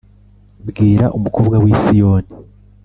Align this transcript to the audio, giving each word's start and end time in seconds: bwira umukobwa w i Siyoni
bwira 0.69 1.05
umukobwa 1.17 1.55
w 1.63 1.65
i 1.73 1.75
Siyoni 1.81 2.31